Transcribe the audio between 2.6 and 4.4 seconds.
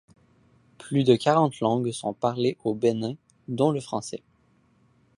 au Bénin dont le français.